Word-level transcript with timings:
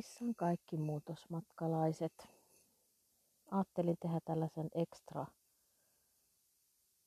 Heissan 0.00 0.34
kaikki 0.34 0.76
muutosmatkalaiset. 0.76 2.28
Ajattelin 3.50 3.96
tehdä 4.00 4.20
tällaisen 4.24 4.68
ekstra 4.74 5.26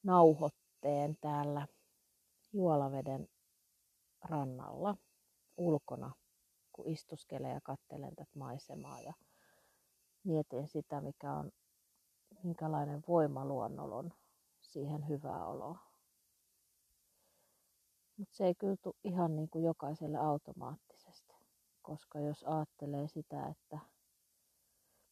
nauhoitteen 0.03 1.17
täällä 1.21 1.67
Juolaveden 2.51 3.27
rannalla 4.21 4.95
ulkona, 5.57 6.11
kun 6.73 6.87
istuskelen 6.87 7.51
ja 7.51 7.61
katselen 7.63 8.15
tätä 8.15 8.31
maisemaa 8.35 9.01
ja 9.01 9.13
mietin 10.23 10.67
sitä, 10.67 11.01
mikä 11.01 11.33
on, 11.33 11.51
minkälainen 12.43 13.03
voima 13.07 13.45
luonnolla 13.45 13.95
on 13.95 14.13
siihen 14.61 15.07
hyvää 15.07 15.45
oloa. 15.45 15.77
Mutta 18.17 18.35
se 18.35 18.45
ei 18.45 18.55
kyllä 18.55 18.77
tule 18.81 18.95
ihan 19.03 19.35
niin 19.35 19.49
kuin 19.49 19.63
jokaiselle 19.63 20.17
automaattisesti, 20.17 21.32
koska 21.83 22.19
jos 22.19 22.43
ajattelee 22.43 23.07
sitä, 23.07 23.47
että 23.47 23.79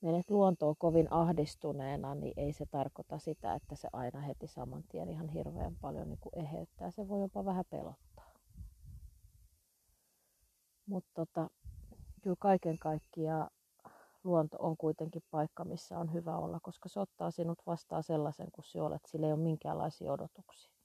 menet 0.02 0.30
luontoon 0.30 0.75
kovin 0.78 1.13
ahdistuneena, 1.13 2.16
niin 2.16 2.33
ei 2.38 2.53
se 2.53 2.66
tarkoita 2.66 3.19
sitä, 3.19 3.53
että 3.53 3.75
se 3.75 3.88
aina 3.94 4.19
heti 4.19 4.47
saman 4.47 4.83
tien 4.83 5.09
ihan 5.09 5.30
hirveän 5.30 5.75
paljon 5.81 6.09
niin 6.09 6.19
kuin 6.19 6.39
eheyttää. 6.39 6.91
Se 6.91 7.08
voi 7.08 7.22
jopa 7.22 7.45
vähän 7.45 7.66
pelottaa. 7.69 8.31
Mutta 10.86 11.11
tota, 11.13 11.50
kyllä 12.22 12.36
kaiken 12.39 12.78
kaikkiaan 12.80 13.50
luonto 14.23 14.58
on 14.59 14.78
kuitenkin 14.78 15.23
paikka, 15.31 15.66
missä 15.66 16.00
on 16.00 16.13
hyvä 16.13 16.38
olla, 16.38 16.59
koska 16.63 16.89
se 16.89 17.00
ottaa 17.00 17.31
sinut 17.31 17.59
vastaan 17.66 18.03
sellaisen 18.03 18.47
kuin 18.52 18.66
sinä 18.66 18.83
olet. 18.83 19.02
Sillä 19.08 19.28
ei 19.28 19.33
ole 19.33 19.41
minkäänlaisia 19.41 20.11
odotuksia. 20.13 20.81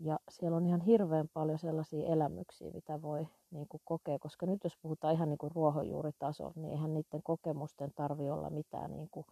Ja 0.00 0.18
siellä 0.28 0.56
on 0.56 0.66
ihan 0.66 0.80
hirveän 0.80 1.28
paljon 1.34 1.58
sellaisia 1.58 2.06
elämyksiä, 2.06 2.70
mitä 2.70 3.02
voi 3.02 3.28
niin 3.50 3.68
kuin 3.68 3.80
kokea, 3.84 4.18
koska 4.18 4.46
nyt 4.46 4.64
jos 4.64 4.76
puhutaan 4.82 5.14
ihan 5.14 5.28
niin 5.28 5.38
kuin 5.38 5.52
ruohonjuuritasolla, 5.54 6.52
niin 6.56 6.70
eihän 6.70 6.94
niiden 6.94 7.22
kokemusten 7.22 7.92
tarvi 7.94 8.30
olla 8.30 8.50
mitään 8.50 8.92
niin 8.92 9.08
kuin 9.10 9.26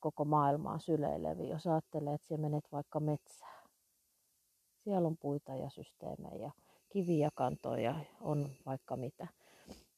koko 0.00 0.24
maailmaa 0.24 0.78
syleileviä. 0.78 1.48
Jos 1.48 1.66
ajattelee, 1.66 2.14
että 2.14 2.26
siellä 2.26 2.42
menet 2.42 2.64
vaikka 2.72 3.00
metsään, 3.00 3.68
siellä 4.84 5.06
on 5.08 5.16
puita 5.20 5.54
ja 5.54 5.70
systeemejä, 5.70 6.52
kiviä 6.88 7.28
kantoja, 7.34 7.94
on 8.20 8.50
vaikka 8.66 8.96
mitä. 8.96 9.26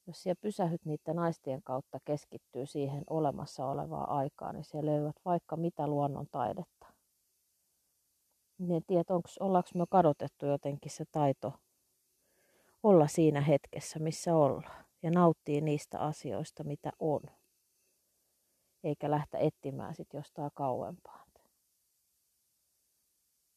Jos 0.06 0.22
siellä 0.22 0.40
pysähyt 0.42 0.84
niiden 0.84 1.16
naistien 1.16 1.62
kautta 1.62 1.98
keskittyy 2.04 2.66
siihen 2.66 3.04
olemassa 3.10 3.66
olevaa 3.66 4.16
aikaa, 4.18 4.52
niin 4.52 4.64
siellä 4.64 4.90
löyvät 4.90 5.16
vaikka 5.24 5.56
mitä 5.56 5.86
luonnon 5.86 6.26
taidetta 6.30 6.79
en 8.60 8.82
tiedä, 8.86 9.04
onko, 9.08 9.28
ollaanko 9.40 9.70
me 9.74 9.84
kadotettu 9.90 10.46
jotenkin 10.46 10.90
se 10.90 11.04
taito 11.12 11.52
olla 12.82 13.06
siinä 13.06 13.40
hetkessä, 13.40 13.98
missä 13.98 14.36
ollaan. 14.36 14.84
Ja 15.02 15.10
nauttii 15.10 15.60
niistä 15.60 16.00
asioista, 16.00 16.64
mitä 16.64 16.90
on. 16.98 17.20
Eikä 18.84 19.10
lähteä 19.10 19.40
etsimään 19.40 19.94
sit 19.94 20.08
jostain 20.12 20.50
kauempaa. 20.54 21.24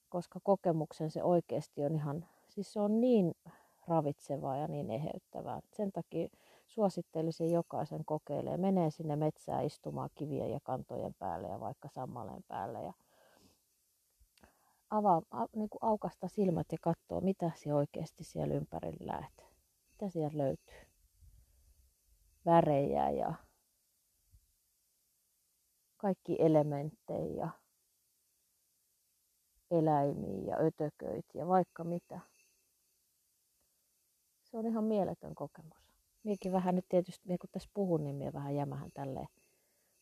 Koska 0.09 0.39
kokemuksen 0.43 1.11
se 1.11 1.23
oikeasti 1.23 1.85
on 1.85 1.95
ihan, 1.95 2.25
siis 2.49 2.73
se 2.73 2.79
on 2.79 3.01
niin 3.01 3.31
ravitsevaa 3.87 4.57
ja 4.57 4.67
niin 4.67 4.91
eheyttävää. 4.91 5.59
Sen 5.73 5.91
takia 5.91 6.27
suosittelisin 6.67 7.51
jokaisen 7.51 8.05
kokeilemaan. 8.05 8.59
Menee 8.59 8.91
sinne 8.91 9.15
metsään 9.15 9.65
istumaan 9.65 10.09
kivien 10.15 10.51
ja 10.51 10.59
kantojen 10.63 11.13
päälle 11.19 11.47
ja 11.47 11.59
vaikka 11.59 11.89
sammaleen 11.89 12.43
päälle 12.47 12.81
ja 12.81 12.93
avaa, 14.93 15.21
a, 15.31 15.45
niin 15.55 15.69
kuin 15.69 15.83
aukasta 15.83 16.27
silmät 16.27 16.67
ja 16.71 16.77
katsoa, 16.81 17.21
mitä 17.21 17.51
se 17.55 17.73
oikeasti 17.73 18.23
siellä 18.23 18.53
ympärillä 18.53 19.13
lähtee. 19.13 19.47
Mitä 19.91 20.09
sieltä 20.09 20.37
löytyy. 20.37 20.87
Värejä 22.45 23.09
ja 23.09 23.33
kaikki 25.97 26.35
elementtejä 26.39 27.35
ja 27.35 27.49
eläimiä 29.71 30.43
ja 30.47 30.57
ötököitä 30.57 31.37
ja 31.37 31.47
vaikka 31.47 31.83
mitä. 31.83 32.19
Se 34.43 34.57
on 34.57 34.65
ihan 34.65 34.83
mieletön 34.83 35.35
kokemus. 35.35 35.77
Miekin 36.23 36.51
vähän 36.51 36.75
nyt 36.75 36.85
tietysti, 36.89 37.37
kun 37.37 37.49
tässä 37.51 37.69
puhun, 37.73 38.03
niin 38.03 38.15
minä 38.15 38.33
vähän 38.33 38.55
jämähän 38.55 38.91
tälleen 38.93 39.27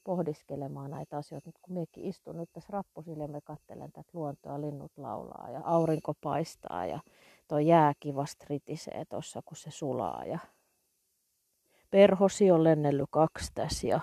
pohdiskelemaan 0.03 0.91
näitä 0.91 1.17
asioita. 1.17 1.47
Nyt 1.50 1.57
kun 1.62 1.73
minäkin 1.73 2.06
istun 2.06 2.38
nyt 2.38 2.50
tässä 2.53 2.69
rappusille, 2.72 3.28
me 3.28 3.41
katselen 3.41 3.91
tätä 3.91 4.09
luontoa, 4.13 4.62
linnut 4.62 4.91
laulaa 4.97 5.50
ja 5.50 5.62
aurinko 5.63 6.13
paistaa 6.22 6.85
ja 6.85 7.00
tuo 7.47 7.59
jää 7.59 7.94
kivasti 8.00 8.45
ritisee 8.50 9.06
tuossa, 9.09 9.41
kun 9.45 9.57
se 9.57 9.72
sulaa. 9.72 10.25
Ja 10.25 10.40
perhosi 11.90 12.51
on 12.51 12.63
lennellyt 12.63 13.09
kaksi 13.11 13.51
tässä 13.56 13.88
ja 13.88 14.00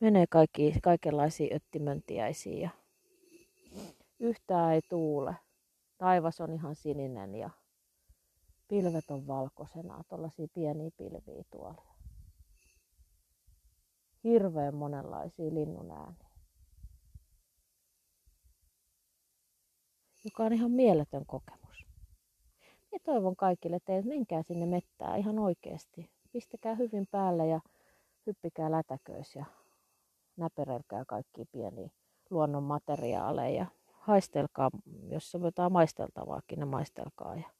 menee 0.00 0.24
kaikki, 0.30 0.74
kaikenlaisia 0.82 1.56
öttimöntiäisiä 1.56 2.58
ja 2.60 2.70
yhtään 4.18 4.74
ei 4.74 4.80
tuule. 4.88 5.36
Taivas 5.98 6.40
on 6.40 6.52
ihan 6.52 6.76
sininen 6.76 7.34
ja 7.34 7.50
pilvet 8.68 9.10
on 9.10 9.26
valkoisena, 9.26 10.04
tuollaisia 10.08 10.46
pieniä 10.54 10.90
pilviä 10.96 11.44
tuolla 11.50 11.93
hirveän 14.24 14.74
monenlaisia 14.74 15.54
linnun 15.54 15.90
ääniä. 15.90 16.30
Joka 20.24 20.44
on 20.44 20.52
ihan 20.52 20.70
mieletön 20.70 21.26
kokemus. 21.26 21.86
Ja 22.92 22.98
toivon 23.02 23.36
kaikille 23.36 23.78
teille, 23.84 24.08
menkää 24.08 24.42
sinne 24.42 24.66
mettää 24.66 25.16
ihan 25.16 25.38
oikeasti. 25.38 26.10
Pistäkää 26.32 26.74
hyvin 26.74 27.06
päälle 27.10 27.46
ja 27.46 27.60
hyppikää 28.26 28.70
lätäköis 28.70 29.34
ja 29.34 29.44
näperelkää 30.36 31.04
kaikki 31.04 31.44
pieniä 31.52 31.90
luonnon 32.30 32.62
materiaaleja. 32.62 33.66
Haistelkaa, 33.92 34.70
jos 35.08 35.34
on 35.34 35.42
jotain 35.42 35.72
maisteltavaakin, 35.72 36.58
ne 36.58 36.64
maistelkaa 36.64 37.36
ja 37.36 37.50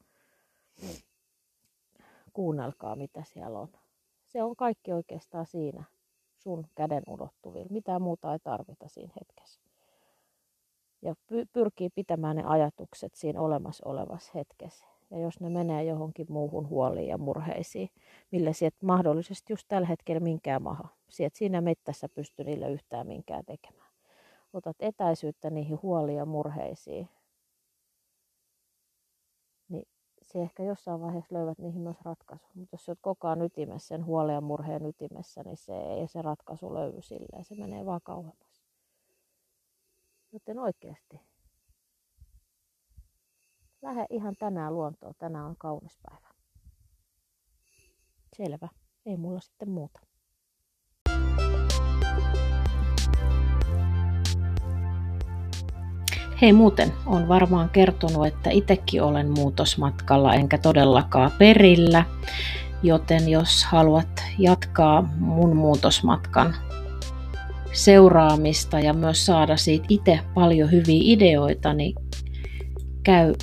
kuunnelkaa 2.33 2.97
mitä 2.97 3.25
siellä 3.25 3.59
on. 3.59 3.69
Se 4.25 4.43
on 4.43 4.57
kaikki 4.57 4.93
oikeastaan 4.93 5.47
siinä 5.47 5.85
sun 6.45 6.67
käden 6.75 7.03
ulottuvilla. 7.07 7.69
Mitään 7.71 8.03
muuta 8.03 8.33
ei 8.33 8.39
tarvita 8.39 8.89
siinä 8.89 9.13
hetkessä. 9.21 9.61
Ja 11.03 11.15
pyrkii 11.53 11.91
pitämään 11.95 12.37
ne 12.37 12.43
ajatukset 12.47 13.15
siinä 13.15 13.41
olemassa 13.41 13.89
olevassa 13.89 14.33
hetkessä. 14.35 14.87
Ja 15.11 15.19
jos 15.19 15.41
ne 15.41 15.49
menee 15.49 15.85
johonkin 15.85 16.27
muuhun 16.31 16.69
huoliin 16.69 17.09
ja 17.09 17.19
murheisiin, 17.19 17.89
millä 18.33 18.53
sieltä 18.53 18.77
mahdollisesti 18.83 19.53
just 19.53 19.65
tällä 19.69 19.87
hetkellä 19.87 20.21
minkään 20.21 20.63
maha. 20.63 20.89
Sieltä 21.11 21.39
siinä 21.39 21.61
mettässä 21.61 22.09
pysty 22.09 22.45
niille 22.45 22.71
yhtään 22.71 23.07
minkään 23.07 23.45
tekemään. 23.45 23.91
Otat 24.53 24.77
etäisyyttä 24.81 25.51
niihin 25.51 25.79
huoliin 25.83 26.19
ja 26.19 26.27
murheisiin 26.27 27.09
se 30.25 30.43
ehkä 30.43 30.63
jossain 30.63 31.01
vaiheessa 31.01 31.35
löydät 31.35 31.59
niihin 31.59 31.81
myös 31.81 32.01
ratkaisu. 32.03 32.47
Mutta 32.55 32.75
jos 32.75 32.89
olet 32.89 32.99
koko 33.03 33.29
ajan 33.29 33.43
ytimessä, 33.43 33.89
sen 33.89 34.05
huolen 34.07 34.35
ja 34.35 34.41
murheen 34.41 34.87
ytimessä, 34.87 35.43
niin 35.43 35.57
se 35.57 35.73
ei 35.73 36.09
se 36.09 36.23
ratkaisu 36.23 36.75
löydy 36.75 37.03
silleen. 37.03 37.45
Se 37.45 37.55
menee 37.55 37.87
vaan 37.87 38.01
kauemmas. 38.05 38.65
Joten 40.33 40.59
oikeasti. 40.59 41.21
Lähde 43.83 44.07
ihan 44.11 44.37
tänään 44.39 44.75
luontoon. 44.75 45.15
Tänään 45.19 45.47
on 45.47 45.57
kaunis 45.59 45.99
päivä. 46.03 46.29
Selvä. 48.37 48.69
Ei 49.07 49.17
mulla 49.17 49.41
sitten 49.41 49.71
muuta. 49.71 50.01
Hei 56.43 56.53
muuten, 56.53 56.93
on 57.07 57.29
varmaan 57.29 57.69
kertonut, 57.69 58.27
että 58.27 58.51
itsekin 58.51 59.03
olen 59.03 59.31
muutosmatkalla 59.31 60.35
enkä 60.35 60.59
todellakaan 60.59 61.31
perillä, 61.39 62.05
joten 62.83 63.29
jos 63.29 63.65
haluat 63.65 64.25
jatkaa 64.39 65.03
mun 65.19 65.57
muutosmatkan 65.57 66.55
seuraamista 67.73 68.81
ja 68.81 68.93
myös 68.93 69.27
saada 69.27 69.57
siitä 69.57 69.87
itse 69.89 70.21
paljon 70.35 70.71
hyviä 70.71 71.01
ideoita, 71.03 71.75
niin 71.75 71.95
käy 73.03 73.35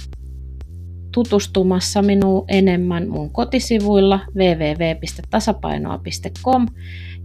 tutustumassa 1.12 2.02
minuun 2.02 2.46
enemmän 2.48 3.10
mun 3.10 3.30
kotisivuilla 3.30 4.20
www.tasapainoa.com 4.36 6.68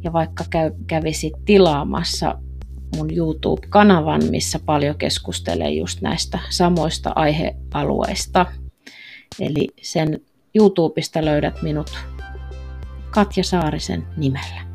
ja 0.05 0.13
vaikka 0.13 0.45
käy, 0.51 0.71
kävisit 0.87 1.35
tilaamassa 1.45 2.39
mun 2.97 3.11
YouTube-kanavan, 3.11 4.23
missä 4.31 4.59
paljon 4.59 4.99
keskustelee 4.99 5.71
just 5.71 6.01
näistä 6.01 6.39
samoista 6.51 7.13
aihealueista. 7.15 8.47
Eli 9.41 9.69
sen 9.83 10.21
YouTubesta 10.55 11.25
löydät 11.25 11.63
minut 11.63 11.91
Katja 13.11 13.45
Saarisen 13.45 14.07
nimellä. 14.17 14.66